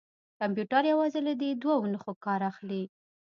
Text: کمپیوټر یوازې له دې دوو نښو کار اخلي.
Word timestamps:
کمپیوټر 0.39 0.83
یوازې 0.91 1.19
له 1.27 1.33
دې 1.41 1.51
دوو 1.61 1.89
نښو 1.93 2.13
کار 2.25 2.41
اخلي. 2.51 2.83